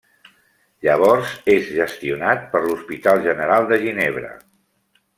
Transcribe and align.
Llavors 0.87 1.35
és 1.57 1.69
gestionat 1.77 2.49
per 2.57 2.65
l'Hospital 2.65 3.25
general 3.31 3.73
de 3.75 3.83
Ginebra. 3.89 4.37